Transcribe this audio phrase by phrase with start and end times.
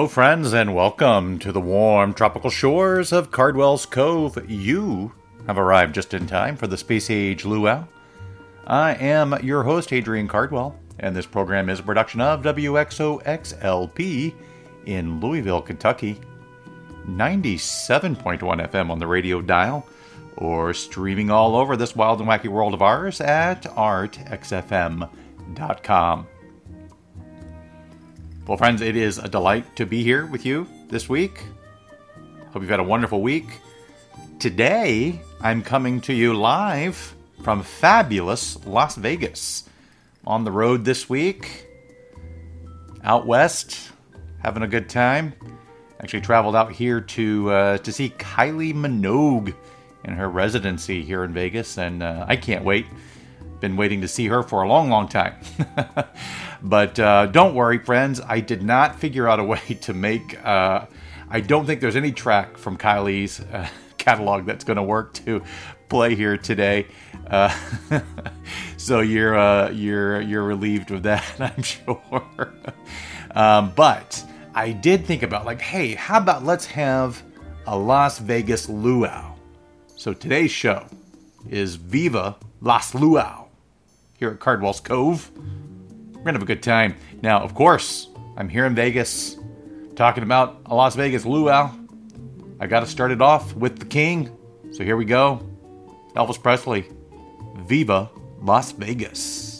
[0.00, 4.38] Hello, friends, and welcome to the warm tropical shores of Cardwell's Cove.
[4.50, 5.12] You
[5.46, 7.84] have arrived just in time for the Space Age Luau.
[8.66, 14.34] I am your host, Adrian Cardwell, and this program is a production of WXOXLP
[14.86, 16.18] in Louisville, Kentucky.
[17.06, 19.86] 97.1 FM on the radio dial,
[20.38, 25.10] or streaming all over this wild and wacky world of ours at artxfm.com.
[28.50, 31.44] Well, friends, it is a delight to be here with you this week.
[32.52, 33.46] Hope you've had a wonderful week.
[34.40, 39.68] Today, I'm coming to you live from fabulous Las Vegas.
[40.26, 41.68] On the road this week,
[43.04, 43.92] out west,
[44.42, 45.32] having a good time.
[46.00, 49.54] Actually, traveled out here to uh, to see Kylie Minogue
[50.02, 52.86] in her residency here in Vegas, and uh, I can't wait.
[53.60, 55.34] Been waiting to see her for a long, long time.
[56.62, 58.20] but uh, don't worry, friends.
[58.20, 60.42] I did not figure out a way to make.
[60.44, 60.86] Uh,
[61.28, 65.42] I don't think there's any track from Kylie's uh, catalog that's going to work to
[65.88, 66.86] play here today.
[67.26, 67.54] Uh,
[68.76, 72.54] so you're uh, you're you're relieved with that, I'm sure.
[73.32, 77.22] um, but I did think about like, hey, how about let's have
[77.66, 79.34] a Las Vegas luau?
[79.96, 80.86] So today's show
[81.48, 83.49] is Viva Las Luau
[84.20, 85.32] here at Cardwell's Cove.
[85.34, 86.94] We're gonna have a good time.
[87.22, 89.36] Now, of course, I'm here in Vegas
[89.96, 91.70] talking about a Las Vegas luau.
[92.60, 94.36] I got to start it off with the king.
[94.72, 95.40] So here we go.
[96.14, 96.86] Elvis Presley.
[97.66, 98.10] Viva
[98.42, 99.59] Las Vegas.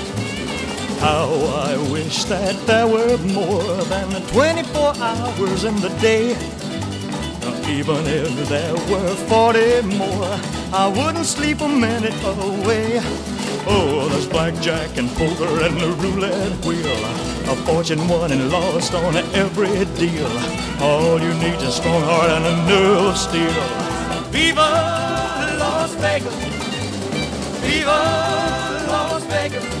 [1.01, 1.33] How
[1.65, 6.37] I wish that there were more than 24 hours in the day.
[7.67, 10.39] Even if there were 40 more,
[10.71, 12.99] I wouldn't sleep a minute away.
[13.65, 17.01] Oh, there's blackjack and poker and the roulette wheel.
[17.49, 20.29] A fortune won and lost on every deal.
[20.81, 23.57] All you need is a strong heart and a nerve of steel.
[24.29, 24.69] Viva
[25.57, 26.35] Las Vegas!
[27.63, 27.99] Viva
[28.87, 29.80] Las Vegas!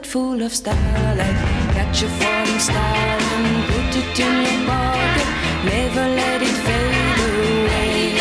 [0.00, 1.36] Bucket full of starlight.
[1.74, 5.28] Catch a falling star and put it in your pocket.
[5.64, 8.14] Never let it fade away.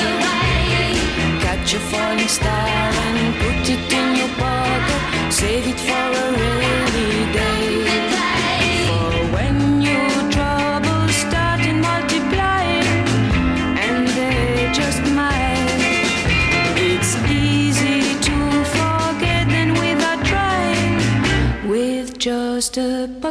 [1.41, 5.33] Catch a falling star and put it in your pocket.
[5.33, 8.18] Save it for a rainy day.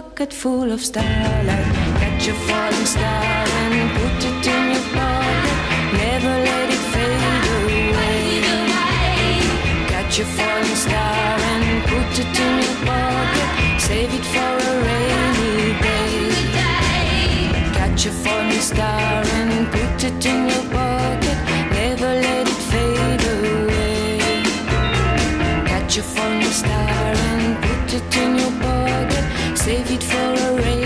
[0.01, 5.57] Bucket full of starlight, catch a falling star and put it in your pocket.
[6.03, 8.21] Never let it fade away.
[9.93, 13.51] Catch a falling star and put it in your pocket.
[13.87, 16.17] Save it for a rainy day.
[17.79, 21.39] Catch a falling star and put it in your pocket.
[21.79, 24.19] Never let it fade away.
[25.71, 28.28] Catch a falling star and put it in.
[29.69, 30.78] Save it for a rainy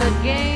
[0.00, 0.55] a game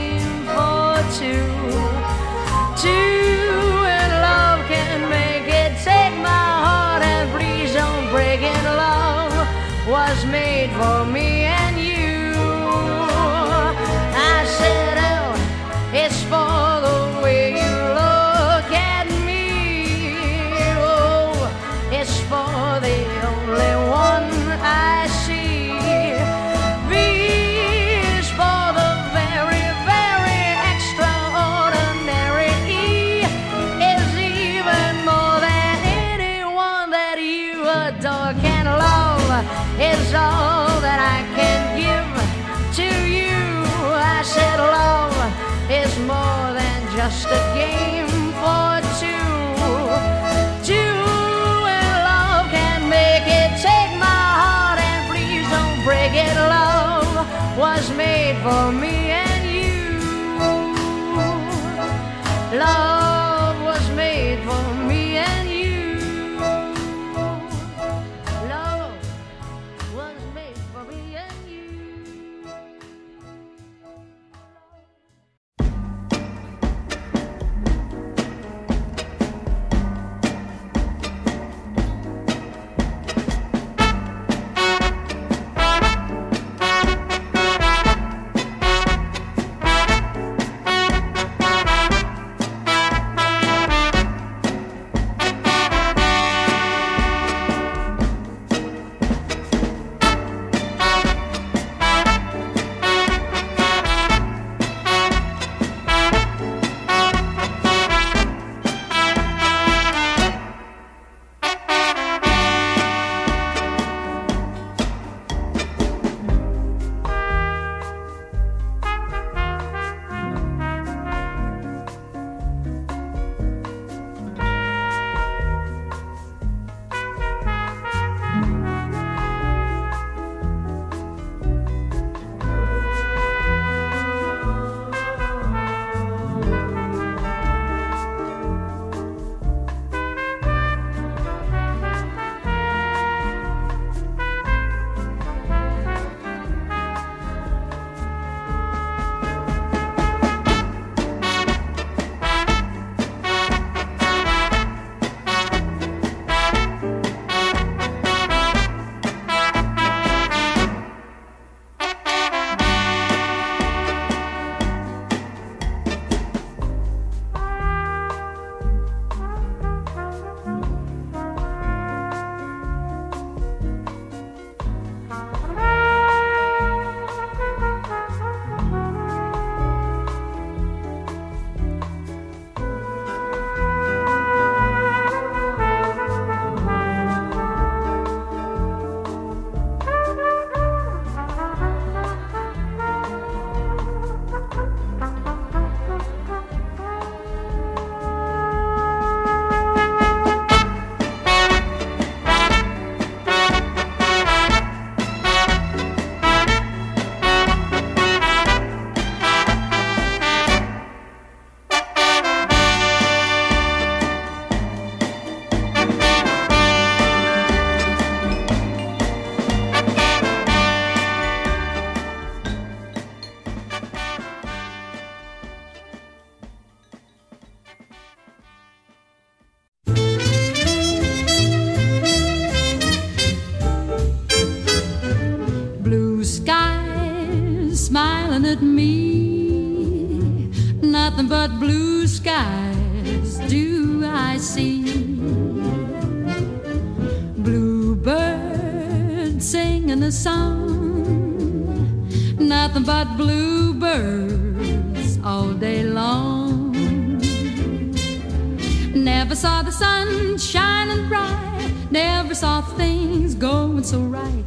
[263.91, 264.40] so right.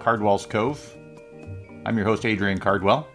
[0.08, 0.96] Cardwell's Cove.
[1.86, 3.10] I'm your host, Adrian Cardwell.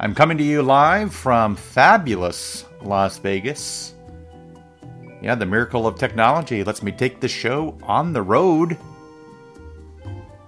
[0.00, 3.94] I'm coming to you live from fabulous Las Vegas.
[5.22, 8.76] Yeah, the miracle of technology lets me take the show on the road.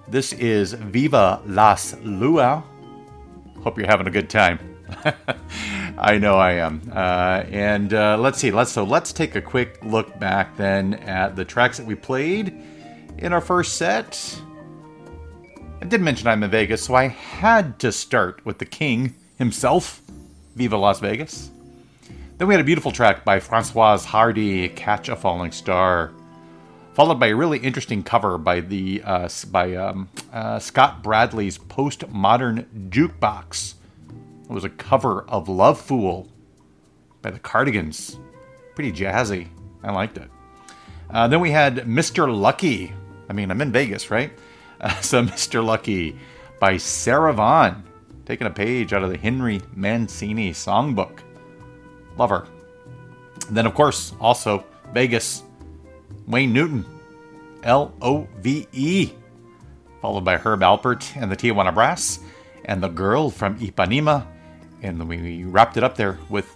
[0.09, 2.65] This is Viva Las Luau.
[3.63, 4.59] Hope you're having a good time.
[5.97, 6.91] I know I am.
[6.93, 8.51] Uh, and uh, let's see.
[8.51, 12.53] Let's so let's take a quick look back then at the tracks that we played
[13.19, 14.43] in our first set.
[15.81, 20.03] I did mention I'm in Vegas, so I had to start with the king himself,
[20.57, 21.51] Viva Las Vegas.
[22.37, 26.13] Then we had a beautiful track by Francoise Hardy, Catch a Falling Star,
[26.95, 32.67] followed by a really interesting cover by the uh, by um, uh, Scott Bradlee's postmodern
[32.91, 33.75] jukebox.
[34.43, 36.29] It was a cover of Love Fool
[37.23, 38.19] by the Cardigans.
[38.75, 39.47] Pretty jazzy.
[39.85, 40.29] I liked it.
[41.09, 42.29] Uh, then we had Mr.
[42.33, 42.93] Lucky.
[43.29, 44.33] I mean, I'm in Vegas, right?
[44.81, 45.65] Uh, so Mr.
[45.65, 46.17] Lucky
[46.59, 47.85] by Sarah Vaughan,
[48.27, 51.21] taking a page out of the Henry Mancini songbook.
[52.17, 52.49] Lover.
[53.51, 55.43] Then, of course, also Vegas,
[56.27, 56.85] Wayne Newton,
[57.63, 59.13] L O V E,
[60.01, 62.21] followed by Herb Alpert and the Tijuana Brass,
[62.65, 64.27] and the girl from Ipanema.
[64.83, 66.55] And we wrapped it up there with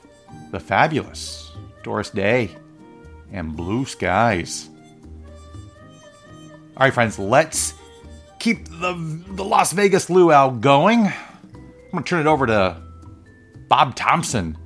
[0.50, 2.50] the fabulous Doris Day
[3.32, 4.68] and Blue Skies.
[6.76, 7.74] All right, friends, let's
[8.42, 8.92] keep the,
[9.28, 11.06] the Las Vegas luau going.
[11.06, 12.82] I'm going to turn it over to
[13.68, 14.58] Bob Thompson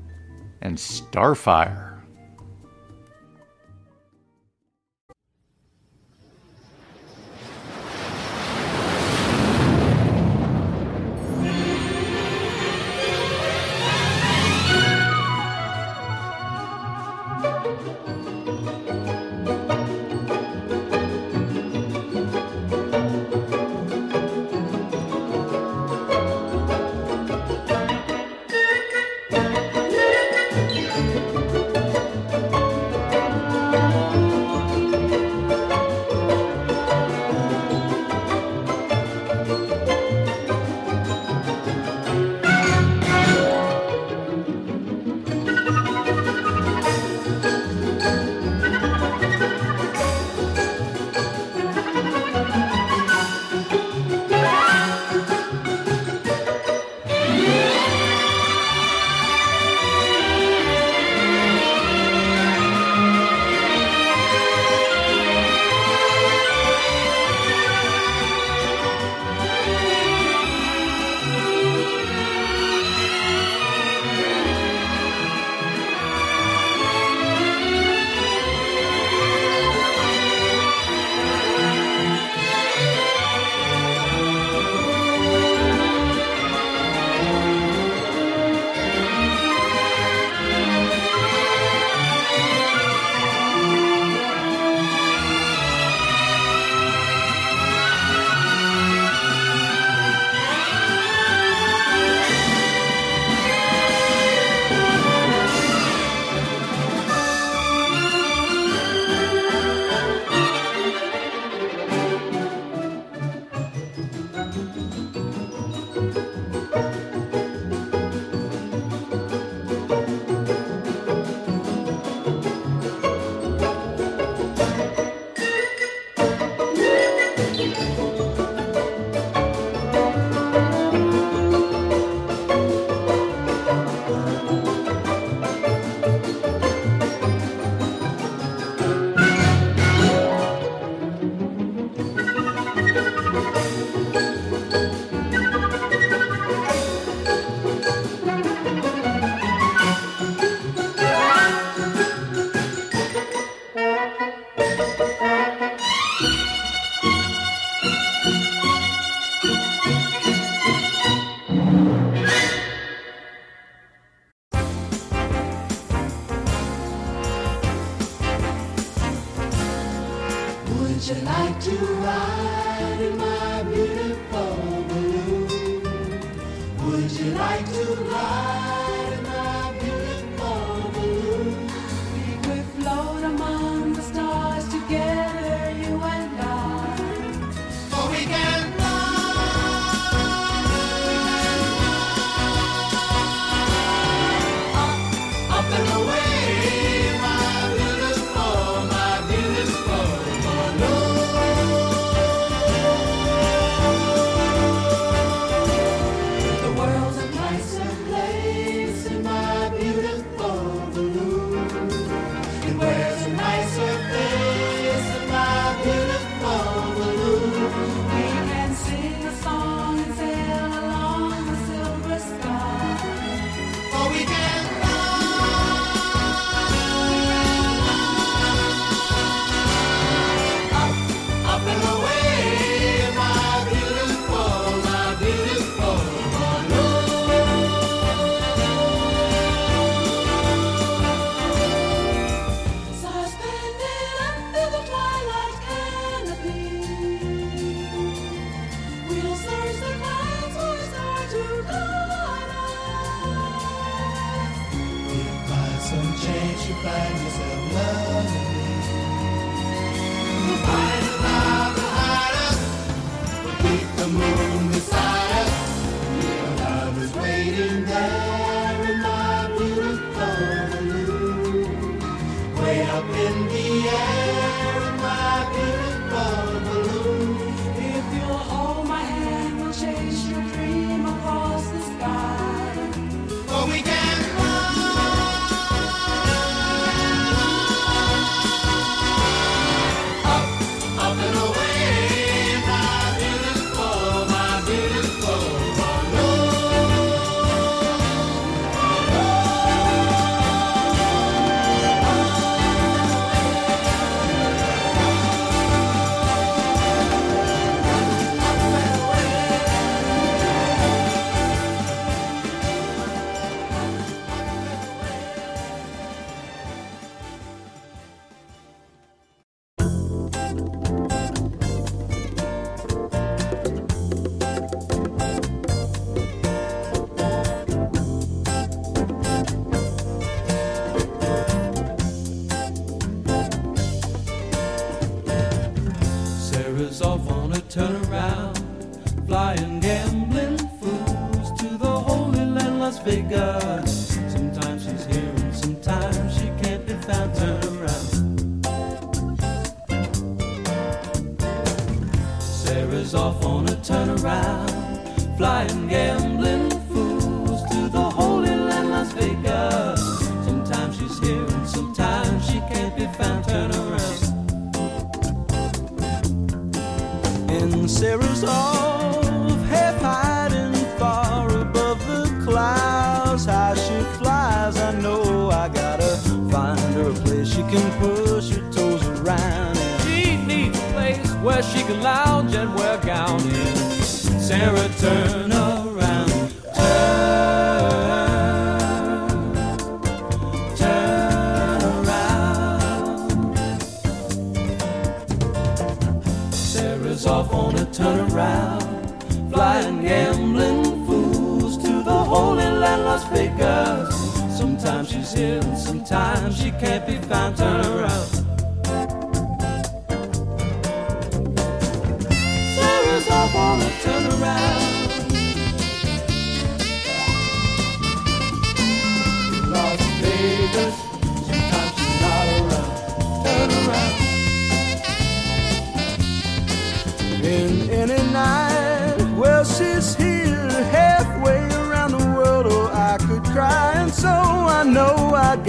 [0.63, 1.86] and Starfire.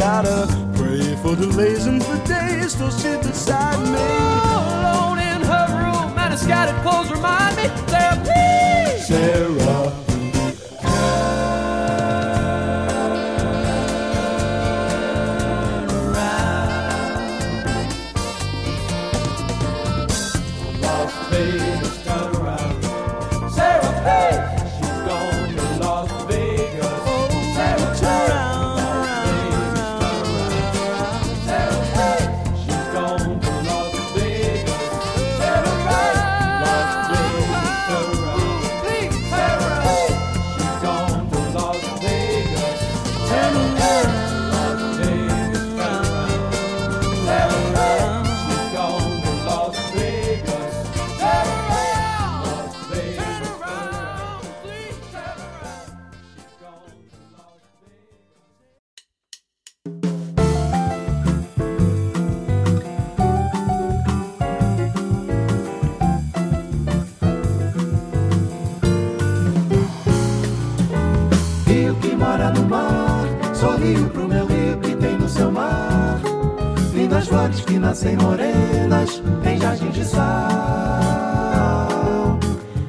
[0.07, 4.07] Gotta pray for delays and for days till she's beside me.
[4.77, 7.65] Alone in her room, and her scattered clothes remind me.
[8.23, 9.05] Please.
[9.05, 10.06] Sarah.
[77.87, 80.27] Nascem morenas em jardim de sal.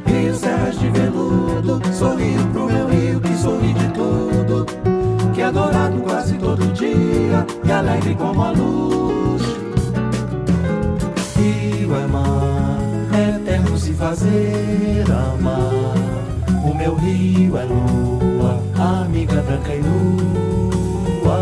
[0.04, 4.66] Rio, serras de veludo, sorrio pro meu rio que sorri de tudo.
[5.32, 9.42] Que é dourado quase todo dia e alegre como a luz.
[11.36, 12.80] Rio é mar,
[13.14, 15.94] é se fazer amar.
[16.64, 18.60] O meu rio é lua,
[19.04, 21.38] amiga branca e nua.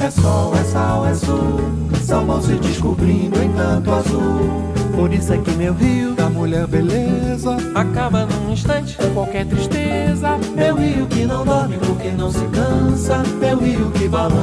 [0.00, 1.79] É sol, é sal, é sul,
[2.10, 4.50] são mãos se descobrindo em tanto azul.
[4.96, 10.36] Por isso é que meu rio da mulher beleza Acaba num instante qualquer tristeza.
[10.56, 14.40] Meu rio que não dorme porque não se cansa Meu rio que balança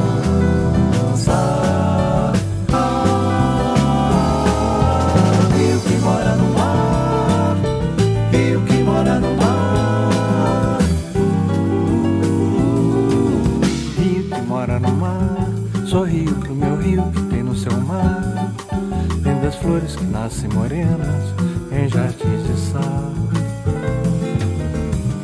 [19.67, 21.25] flores que nascem morenas
[21.71, 23.11] em jardins de sal.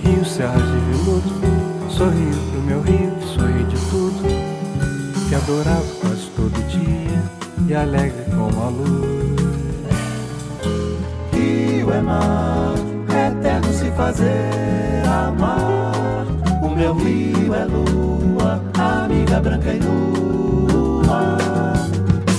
[0.03, 4.21] Rio, serras de veludo, sorrio pro meu rio que sorri de tudo.
[5.29, 7.23] Que adorava quase todo dia
[7.69, 9.33] e alegre como a luz.
[11.31, 12.73] Rio é mar,
[13.15, 16.25] é eterno se fazer amar.
[16.61, 21.37] O meu rio é lua, amiga branca e nua.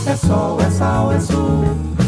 [0.06, 1.64] É sol, é sal, é sul,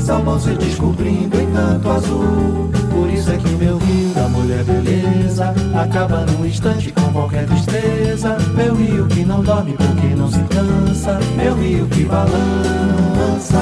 [0.06, 0.22] são
[0.56, 2.70] descobrindo em tanto azul.
[2.92, 8.36] Por isso é que meu rio da mulher beleza acaba num instante com qualquer tristeza.
[8.54, 13.58] Meu rio que não dorme porque não se cansa, meu rio que balança.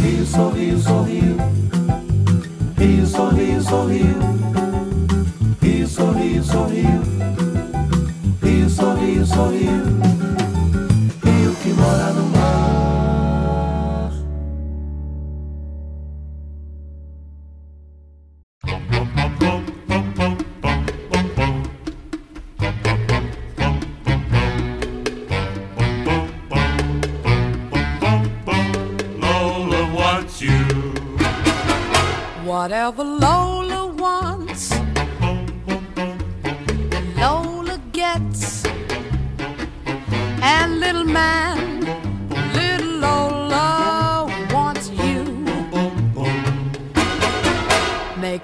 [0.00, 1.36] Rio, sorriu, sorriu.
[2.78, 4.16] Rio, sorriu, sorriu.
[5.60, 7.02] Rio, sorriu, sorriu.
[8.40, 10.13] Rio, sorriu, sorriu.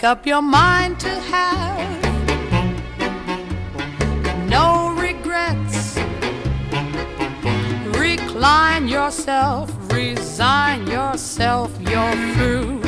[0.01, 1.78] Make up your mind to have
[4.48, 5.98] no regrets.
[7.98, 12.80] Recline yourself, resign yourself, you're through.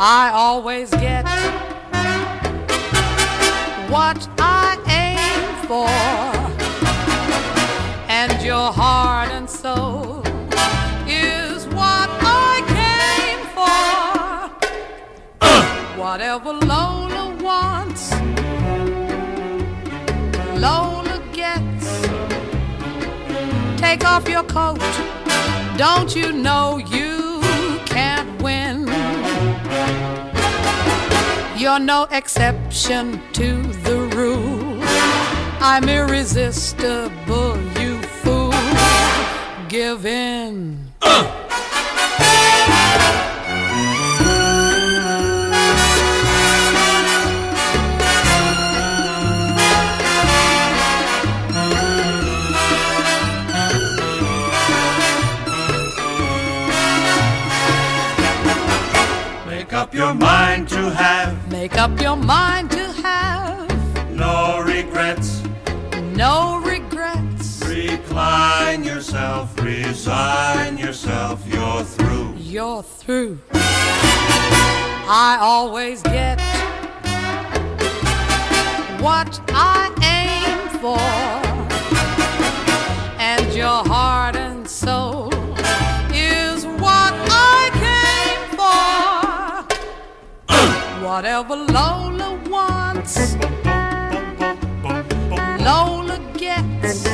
[0.00, 1.26] I always get
[3.90, 5.90] what I aim for,
[8.08, 9.50] and your heart and
[16.14, 18.12] Whatever Lola wants,
[20.60, 22.02] Lola gets.
[23.80, 24.78] Take off your coat.
[25.76, 27.40] Don't you know you
[27.84, 28.86] can't win?
[31.58, 34.78] You're no exception to the rule.
[35.58, 38.54] I'm irresistible, you fool.
[39.68, 40.92] Give in.
[41.02, 41.43] Uh.
[59.94, 65.42] Your mind to have Make up your mind to have no regrets.
[66.16, 67.62] no regrets.
[67.66, 72.34] Recline yourself, resign yourself, you're through.
[72.38, 73.38] You're through.
[75.06, 76.40] I always get
[79.00, 80.98] what I aim for,
[83.20, 84.33] and your heart
[91.14, 93.36] Whatever Lola wants,
[95.62, 97.04] Lola gets.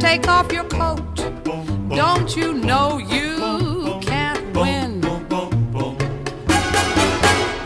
[0.00, 1.16] Take off your coat.
[1.90, 5.02] Don't you know you can't win?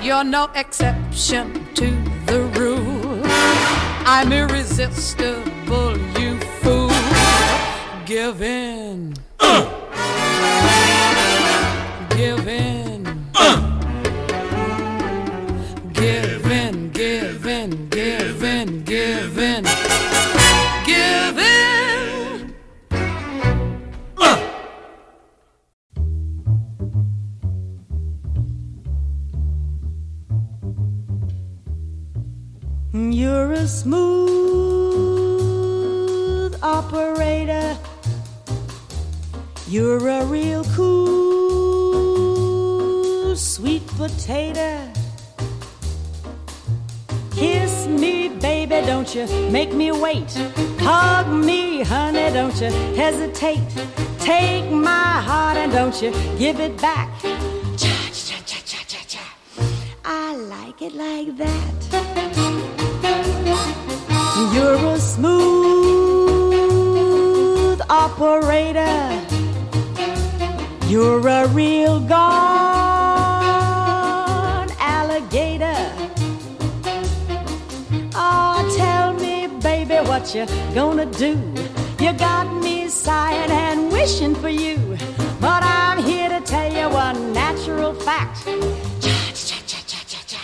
[0.02, 1.92] You're no exception to
[2.26, 3.22] the rule.
[4.04, 6.90] I'm irresistible, you fool.
[8.06, 9.14] Give in.
[9.38, 10.73] Give
[44.24, 44.90] potato.
[47.32, 50.32] Kiss me, baby, don't you make me wait.
[50.80, 53.68] Hug me, honey, don't you hesitate.
[54.18, 57.10] Take my heart and don't you give it back.
[57.76, 59.20] Cha cha cha cha cha cha.
[60.04, 61.74] I like it like that.
[64.54, 65.40] You're a smooth
[67.90, 69.20] operator.
[70.88, 72.83] You're a real gone
[80.06, 81.38] what you gonna do?
[82.00, 84.78] You got me sighing and wishing for you.
[85.40, 88.44] But I'm here to tell you one natural fact.
[89.00, 89.16] Cha
[89.48, 90.42] cha cha cha cha cha.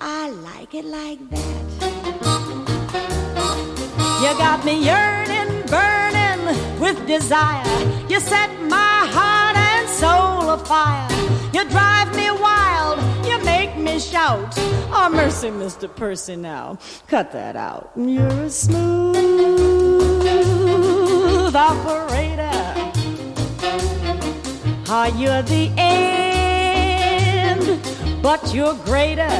[0.00, 1.46] I like it like that.
[4.22, 7.64] You got me yearning, burning with desire.
[8.08, 11.08] You set my heart and soul afire.
[11.52, 11.95] You drive
[13.96, 14.52] me shout.
[14.92, 15.88] Oh, mercy, Mr.
[15.94, 16.78] Percy, now.
[17.08, 17.92] Cut that out.
[17.96, 19.16] You're a smooth
[21.54, 22.42] operator.
[24.90, 27.64] Are you the end?
[28.22, 29.36] But you're greater.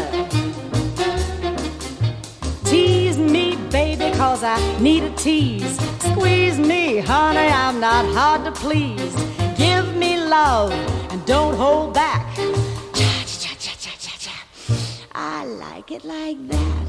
[2.64, 5.78] Tease me, baby, cause I need a tease.
[6.00, 9.14] Squeeze me, honey, I'm not hard to please.
[9.58, 10.72] Give me love
[11.10, 12.25] and don't hold back.
[15.46, 16.86] Like it like that.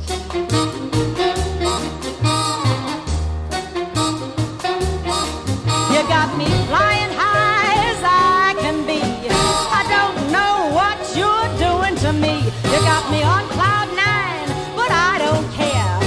[5.93, 8.99] You got me flying high as I can be.
[9.29, 12.45] I don't know what you're doing to me.
[12.71, 15.99] You got me on cloud nine, but I don't care.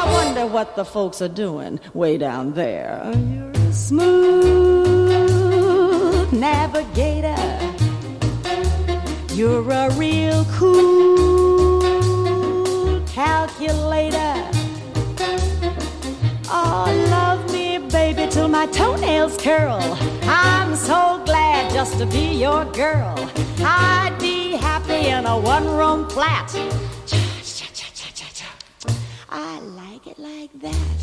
[0.00, 3.10] I wonder what the folks are doing way down there.
[3.32, 5.14] You're a smooth
[6.32, 7.34] navigator.
[9.34, 11.23] You're a real cool
[13.14, 14.34] calculator.
[16.50, 19.78] Oh, love me, baby, till my toenails curl.
[20.24, 23.14] I'm so glad just to be your girl.
[23.60, 26.50] I'd be happy in a one room flat.
[29.30, 30.96] I like it like that.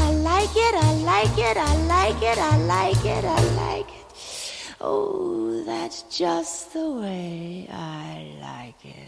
[0.00, 3.97] I like it, I like it, I like it, I like it, I like it.
[4.80, 9.07] Oh, that's just the way I like it.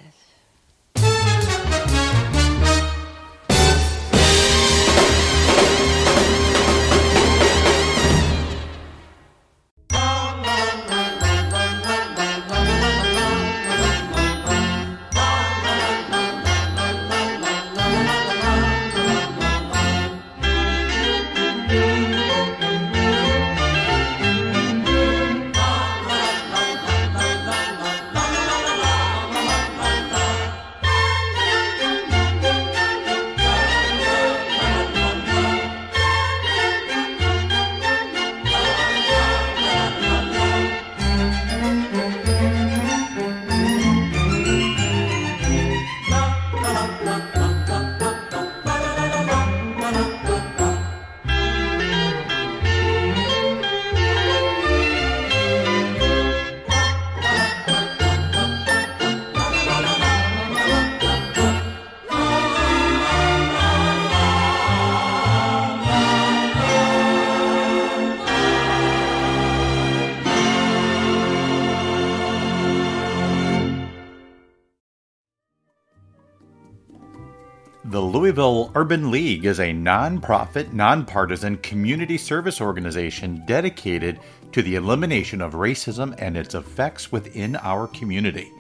[78.31, 84.21] Louisville Urban League is a nonprofit, nonpartisan community service organization dedicated
[84.53, 88.53] to the elimination of racism and its effects within our community.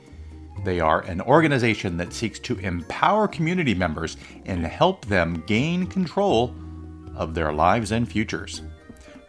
[0.64, 6.53] They are an organization that seeks to empower community members and help them gain control
[7.14, 8.62] of their lives and futures.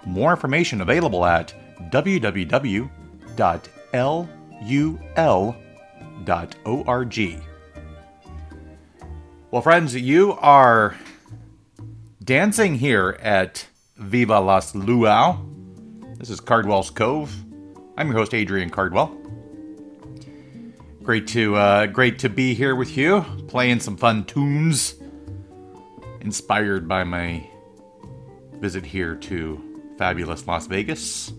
[0.07, 1.53] More information available at
[1.91, 2.91] www.lul.org.
[9.51, 10.95] Well, friends, you are
[12.23, 15.39] dancing here at Viva Las Luau.
[16.17, 17.35] This is Cardwell's Cove.
[17.97, 19.07] I'm your host, Adrian Cardwell.
[21.03, 24.95] Great to uh, great to be here with you, playing some fun tunes,
[26.21, 27.45] inspired by my
[28.53, 29.61] visit here to
[29.97, 31.33] fabulous Las Vegas.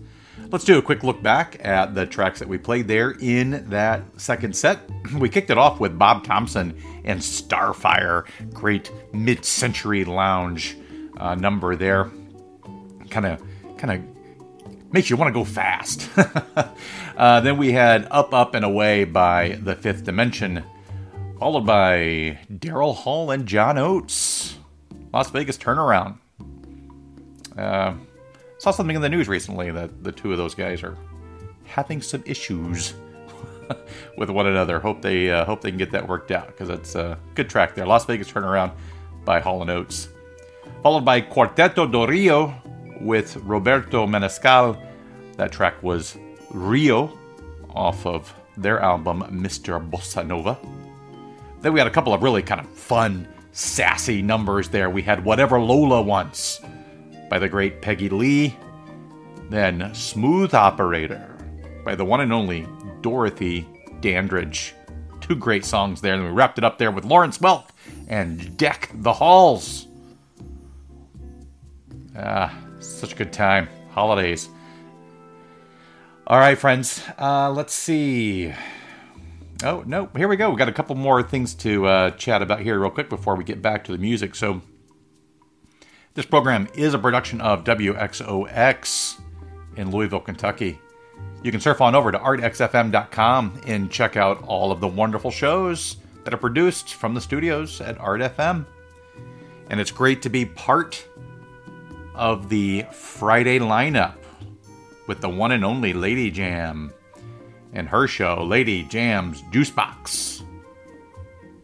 [0.49, 4.03] Let's do a quick look back at the tracks that we played there in that
[4.17, 4.79] second set.
[5.17, 10.77] We kicked it off with Bob Thompson and Starfire, great mid-century lounge
[11.17, 12.09] uh, number there.
[13.09, 13.43] Kind of,
[13.77, 16.09] kind of makes you want to go fast.
[17.17, 20.63] uh, then we had Up, Up, and Away by The Fifth Dimension,
[21.39, 24.57] followed by Daryl Hall and John Oates.
[25.13, 26.17] Las Vegas Turnaround.
[27.57, 27.93] Uh,
[28.63, 30.97] saw something in the news recently that the two of those guys are
[31.65, 32.93] having some issues
[34.17, 34.79] with one another.
[34.79, 37.75] Hope they uh, hope they can get that worked out because it's a good track
[37.75, 37.85] there.
[37.85, 38.71] Las Vegas Turnaround
[39.25, 40.07] by Hall Oates,
[40.81, 42.55] followed by Quarteto do Rio
[43.01, 44.81] with Roberto Menescal.
[45.35, 46.17] That track was
[46.49, 47.11] Rio
[47.75, 49.77] off of their album Mr.
[49.89, 50.57] Bossa Nova.
[51.59, 54.89] Then we had a couple of really kind of fun, sassy numbers there.
[54.89, 56.61] We had Whatever Lola Wants
[57.29, 58.55] by the great Peggy Lee.
[59.49, 61.37] Then Smooth Operator
[61.83, 62.67] by the one and only
[63.01, 63.67] Dorothy
[64.01, 64.73] Dandridge.
[65.21, 66.13] Two great songs there.
[66.13, 67.69] And we wrapped it up there with Lawrence Welk
[68.07, 69.87] and Deck the Halls.
[72.17, 73.67] Ah, such a good time.
[73.91, 74.49] Holidays.
[76.27, 77.03] All right, friends.
[77.19, 78.53] Uh, let's see.
[79.63, 80.09] Oh, no.
[80.15, 80.49] Here we go.
[80.49, 83.43] We got a couple more things to uh, chat about here, real quick, before we
[83.43, 84.35] get back to the music.
[84.35, 84.61] So,
[86.13, 89.19] this program is a production of WXOX
[89.77, 90.79] in Louisville, Kentucky.
[91.41, 95.97] You can surf on over to artxfm.com and check out all of the wonderful shows
[96.23, 98.65] that are produced from the studios at Art FM.
[99.69, 101.05] And it's great to be part
[102.15, 104.15] of the Friday lineup
[105.07, 106.93] with the one and only Lady Jam
[107.73, 110.41] and her show, Lady Jam's Juicebox.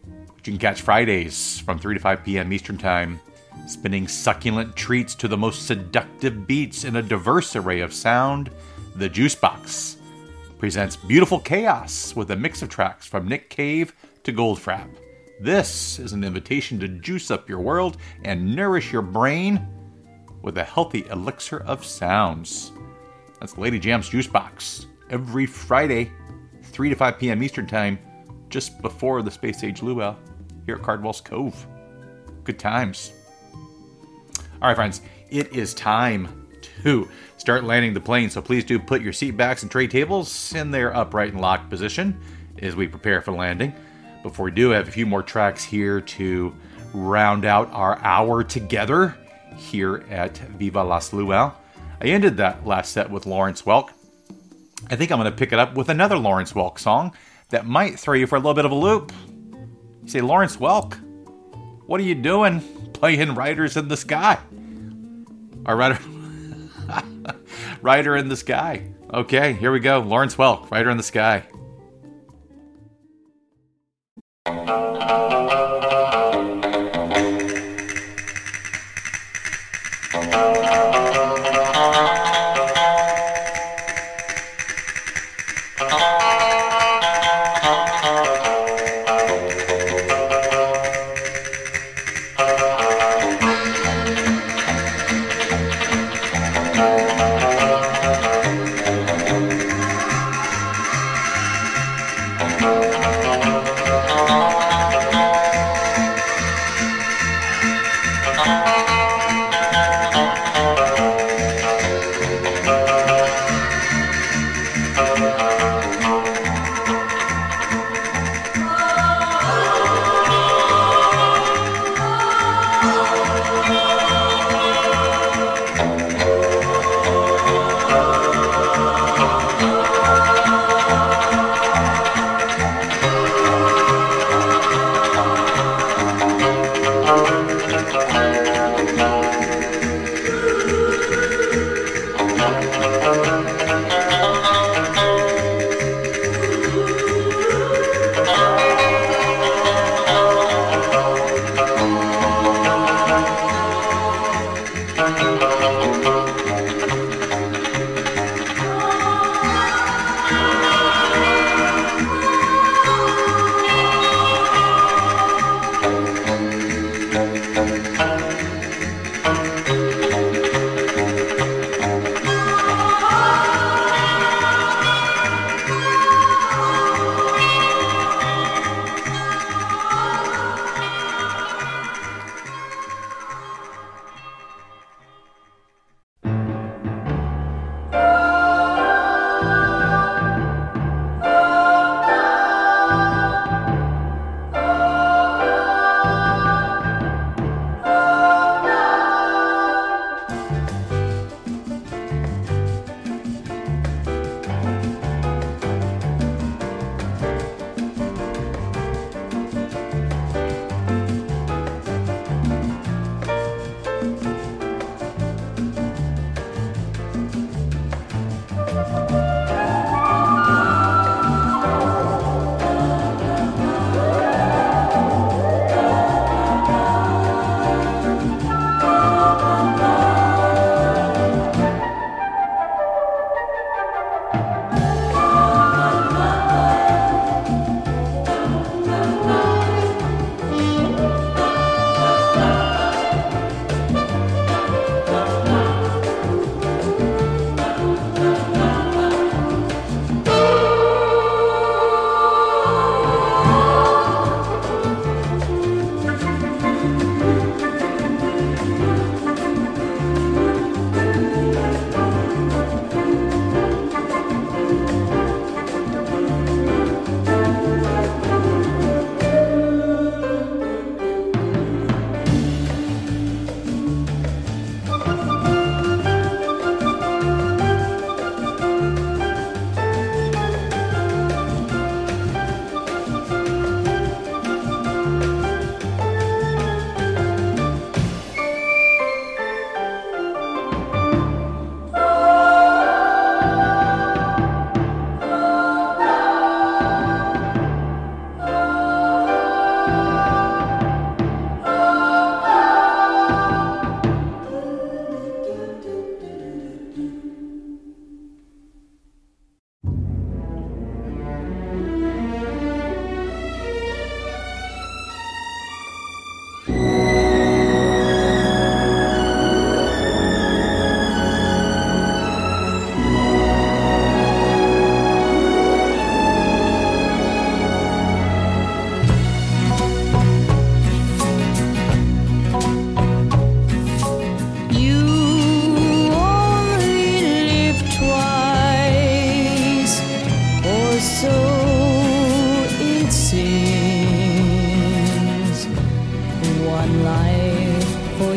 [0.08, 2.52] You can catch Fridays from 3 to 5 p.m.
[2.52, 3.20] Eastern Time,
[3.66, 8.50] spinning succulent treats to the most seductive beats in a diverse array of sound.
[8.96, 9.96] The Juicebox
[10.58, 13.94] presents Beautiful Chaos with a mix of tracks from Nick Cave
[14.24, 14.90] to Goldfrapp.
[15.40, 19.66] This is an invitation to juice up your world and nourish your brain
[20.42, 22.72] with a healthy elixir of sounds.
[23.40, 26.10] That's Lady Jam's Juice Box every Friday,
[26.62, 27.42] 3 to 5 p.m.
[27.42, 27.98] Eastern Time,
[28.48, 30.14] just before the Space Age Luau
[30.66, 31.66] here at Cardwell's Cove.
[32.44, 33.12] Good times.
[34.62, 35.00] All right, friends,
[35.30, 36.46] it is time
[36.82, 37.08] to
[37.38, 40.70] start landing the plane, so please do put your seat backs and tray tables in
[40.70, 42.20] their upright and locked position
[42.58, 43.72] as we prepare for landing.
[44.22, 46.54] Before we do, I have a few more tracks here to
[46.92, 49.16] round out our hour together
[49.56, 51.54] here at Viva Las Luau.
[52.02, 53.88] I ended that last set with Lawrence Welk.
[54.90, 57.14] I think I'm going to pick it up with another Lawrence Welk song
[57.48, 59.10] that might throw you for a little bit of a loop.
[60.02, 60.98] You say, Lawrence Welk,
[61.86, 62.60] what are you doing
[62.92, 64.38] playing Riders in the Sky?
[65.66, 65.98] Or Rider,
[67.82, 68.92] Rider in the Sky.
[69.12, 70.00] Okay, here we go.
[70.00, 71.44] Lawrence Welk, Rider in the Sky.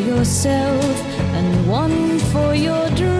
[0.06, 0.84] Yourself
[1.34, 3.13] and one for your dreams.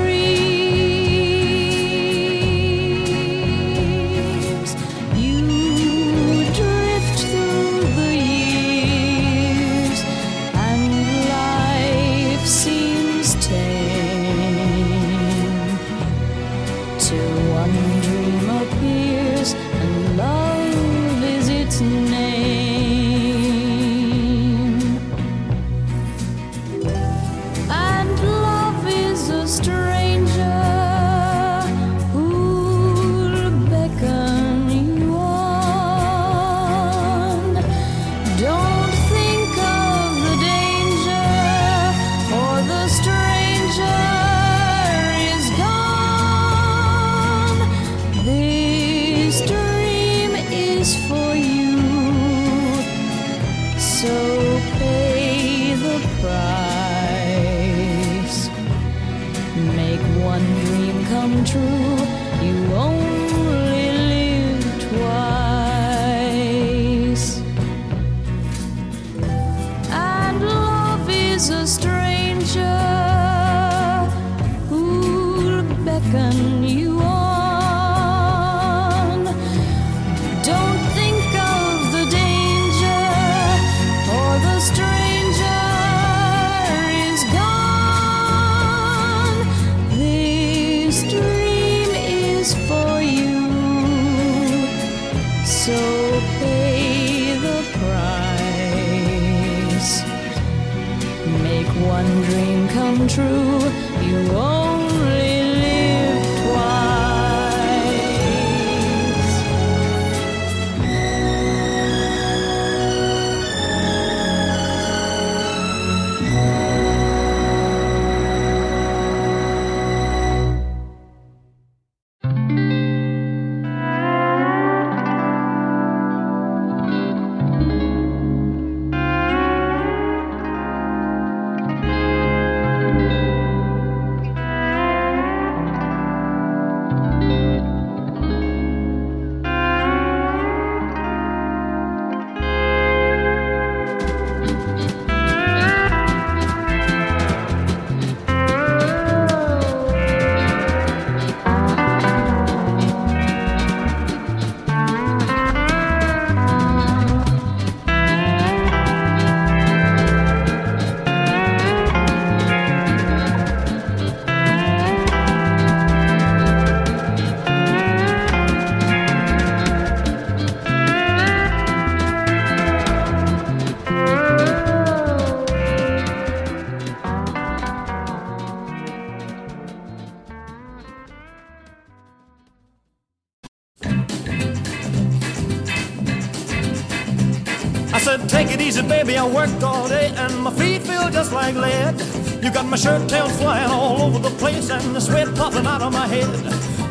[189.15, 189.19] Baby.
[189.19, 192.01] I worked all day and my feet feel just like lead.
[192.43, 195.83] You got my shirt tails flying all over the place and the sweat popping out
[195.83, 196.29] of my head.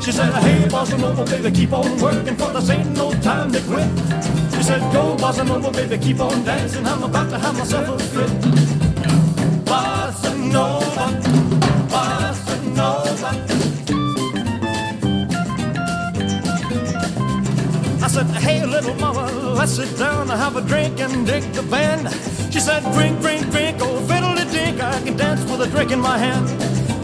[0.01, 3.61] She said, hey, bossa nova, baby, keep on working for this ain't no time to
[3.61, 3.87] quit.
[4.53, 6.85] She said, go, bossa nova, baby, keep on dancing.
[6.85, 8.72] I'm about to have myself a fit.
[18.73, 22.09] Little mama, let's sit down and have a drink and dig the band.
[22.51, 25.99] She said, drink, drink, drink, oh, fiddle dink, I can dance with a drink in
[25.99, 26.47] my hand.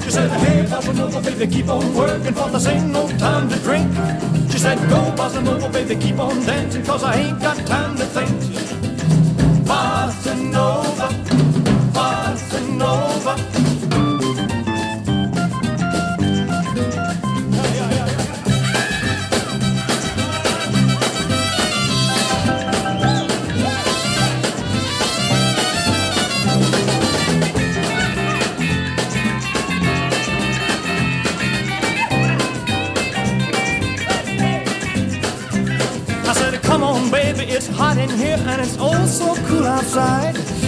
[0.04, 3.58] She said, hey, bossa nova, baby, keep on working, for this ain't no time to
[3.60, 3.88] drink.
[4.52, 7.96] She said, go, bossa nova, oh, baby, keep on dancing, cause I ain't got time
[7.98, 8.32] to think.
[9.70, 10.79] Bossa nova,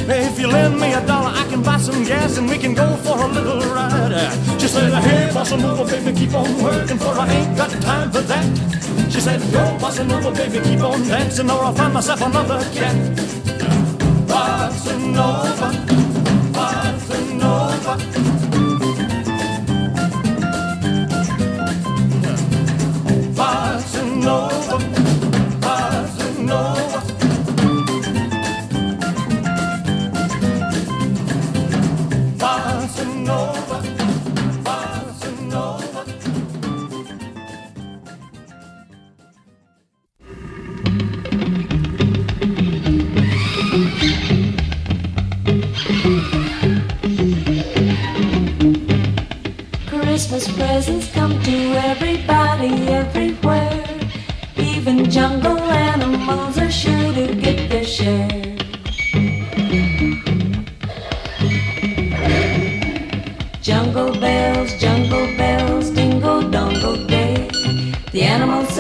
[0.10, 2.96] If you lend me a dollar, I can buy some gas and we can go
[2.98, 4.32] for a little ride.
[4.60, 8.22] She said, hey, bossa nova, baby, keep on working for I ain't got time for
[8.22, 8.46] that.
[9.12, 12.96] She said, go, bossa nova, baby, keep on dancing or I'll find myself another cat.
[14.28, 16.11] Bossa nova,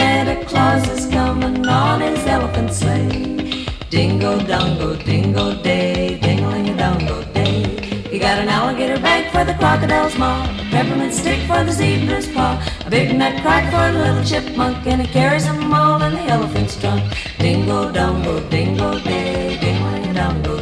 [0.02, 3.68] Santa Claus is coming on his elephant sleigh.
[3.92, 7.62] Dingo dongo, dingo day, dingling a dongo day.
[8.10, 12.54] He got an alligator bag for the crocodile's maw, peppermint stick for the zebra's paw,
[12.84, 16.76] a big nutcracker for the little chipmunk, and he carries them all in the elephant's
[16.82, 17.04] trunk.
[17.38, 20.61] Dingo dongo, dingo day, dingling a dongo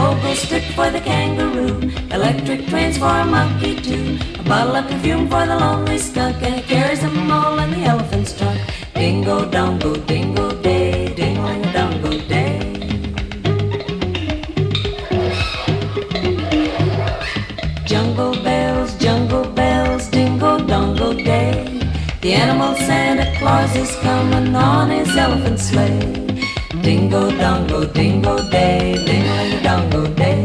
[0.00, 1.76] pogo stick for the kangaroo,
[2.16, 6.54] electric trains for a monkey too, a bottle of perfume for the lonely skunk, and
[6.54, 8.58] he carries them all in the elephant's trunk.
[8.94, 12.56] Dingo dongo, dingo day, dingling dongo day.
[17.84, 21.52] Jungle bells, jungle bells, dingo dongo day.
[22.22, 26.29] The animal Santa Claus is coming on his elephant sleigh.
[26.90, 30.42] Dingo dongo, dingo day, dingo dongo day.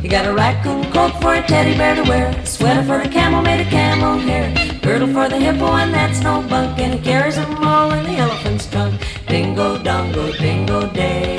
[0.00, 3.42] You got a raccoon coat for a teddy bear to wear, sweater for a camel
[3.42, 7.34] made of camel hair, girdle for the hippo, and that's no bunk, and he carries
[7.34, 8.94] them all in the elephant's trunk.
[9.26, 11.37] Dingo dongo, dingo day,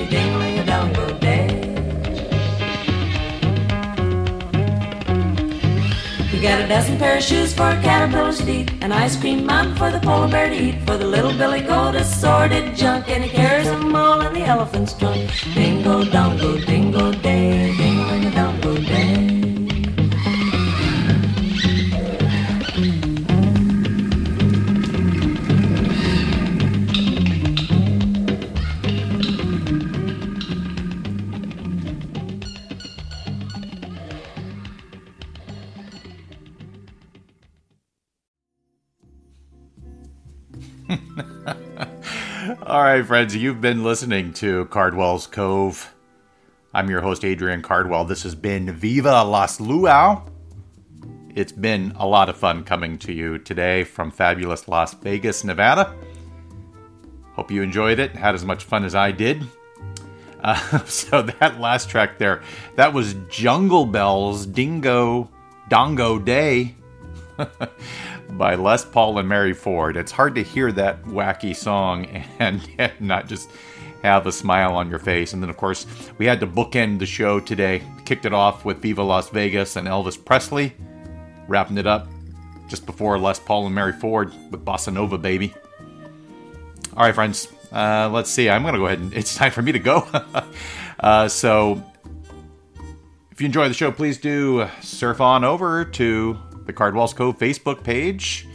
[6.40, 9.76] You got a dozen pair of shoes for a to eat, an ice cream mountain
[9.76, 13.30] for the polar bear to eat, for the little billy goat assorted junk, and he
[13.30, 15.30] carries them all in the elephant's trunk.
[15.54, 19.39] Dingo dongo, dingo day, dingo dongo day.
[42.70, 45.92] All right, friends, you've been listening to Cardwell's Cove.
[46.72, 48.06] I'm your host, Adrian Cardwell.
[48.06, 50.22] This has been Viva Las Luau.
[51.34, 55.96] It's been a lot of fun coming to you today from fabulous Las Vegas, Nevada.
[57.34, 59.48] Hope you enjoyed it, had as much fun as I did.
[60.44, 62.44] Uh, so, that last track there,
[62.76, 65.28] that was Jungle Bells Dingo
[65.72, 66.76] Dongo Day
[68.32, 69.98] by Les Paul and Mary Ford.
[69.98, 72.06] It's hard to hear that wacky song
[72.40, 72.62] and
[73.00, 73.50] not just
[74.04, 75.34] have a smile on your face.
[75.34, 75.86] And then, of course,
[76.18, 77.82] we had to bookend the show today.
[78.06, 80.74] Kicked it off with Viva Las Vegas and Elvis Presley,
[81.48, 82.08] wrapping it up
[82.68, 85.54] just before Les Paul and Mary Ford with Bossa Nova Baby.
[86.96, 88.50] All right, friends, uh, let's see.
[88.50, 90.08] I'm going to go ahead and it's time for me to go.
[91.00, 91.84] uh, so,
[93.32, 96.38] if you enjoy the show, please do surf on over to
[96.70, 98.48] the Cardwell's Cove Facebook page.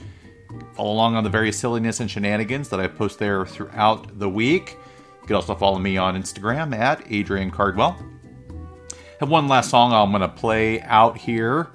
[0.75, 4.77] Follow along on the various silliness and shenanigans that I post there throughout the week.
[5.23, 7.99] You can also follow me on Instagram at Adrian Cardwell.
[9.19, 11.73] Have one last song I'm going to play out here.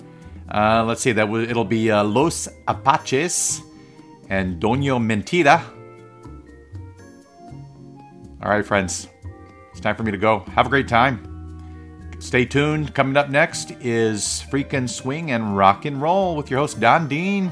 [0.49, 3.61] Uh, let's see, that w- it'll be uh, Los Apaches
[4.29, 5.61] and Doño Mentira.
[8.41, 9.09] All right, friends,
[9.71, 10.39] it's time for me to go.
[10.55, 11.28] Have a great time.
[12.19, 12.93] Stay tuned.
[12.93, 17.49] Coming up next is Freakin' Swing and Rock and Roll with your host, Don Dean.